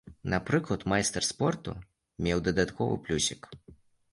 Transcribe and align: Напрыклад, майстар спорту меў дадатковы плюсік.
Напрыклад, 0.33 0.85
майстар 0.93 1.27
спорту 1.31 1.75
меў 2.29 2.43
дадатковы 2.49 2.95
плюсік. 3.07 3.41